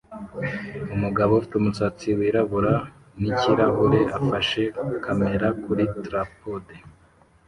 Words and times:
Umugabo 0.95 1.31
ufite 1.33 1.55
umusatsi 1.57 2.07
wirabura 2.19 2.75
nikirahure 3.19 4.01
afashe 4.17 4.61
kamera 5.03 5.47
kuri 5.63 5.83
trapode 6.05 6.75